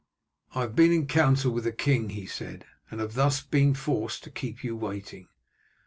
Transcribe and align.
"I 0.55 0.61
have 0.61 0.75
been 0.75 0.91
in 0.91 1.05
council 1.05 1.51
with 1.51 1.63
the 1.65 1.71
king," 1.71 2.09
he 2.09 2.25
said, 2.25 2.65
"and 2.89 2.99
have 2.99 3.13
thus 3.13 3.43
been 3.43 3.75
forced 3.75 4.23
to 4.23 4.31
keep 4.31 4.63
you 4.63 4.75
waiting. 4.75 5.27